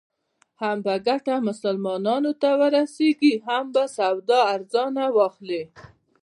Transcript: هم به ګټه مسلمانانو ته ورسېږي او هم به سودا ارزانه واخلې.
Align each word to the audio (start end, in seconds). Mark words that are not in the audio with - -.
هم 0.61 0.77
به 0.85 0.93
ګټه 1.07 1.35
مسلمانانو 1.49 2.31
ته 2.41 2.49
ورسېږي 2.59 3.33
او 3.39 3.43
هم 3.47 3.65
به 3.73 3.83
سودا 3.97 4.39
ارزانه 4.55 5.03
واخلې. 5.17 5.63